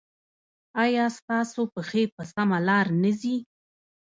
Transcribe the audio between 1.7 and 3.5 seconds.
پښې په سمه لار نه ځي؟